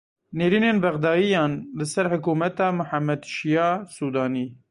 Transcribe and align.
Nêrînên 0.37 0.77
Bexdayiyan 0.83 1.51
li 1.77 1.85
ser 1.93 2.07
hikûmeta 2.13 2.67
Mihemed 2.79 3.21
Şiya 3.33 3.69
Sûdanî. 3.95 4.45